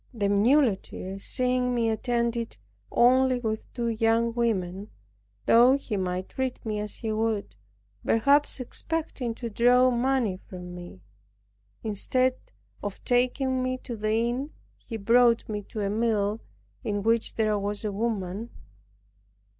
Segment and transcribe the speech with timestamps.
[0.15, 2.57] The muleteer, seeing me attended
[2.91, 4.89] only with two young women,
[5.45, 7.53] thought he might treat me as he would,
[8.03, 11.01] perhaps expecting to draw money from me.
[11.83, 12.35] Instead
[12.81, 16.41] of taking me to the inn, he brought me to a mill,
[16.83, 18.49] in which there was a woman.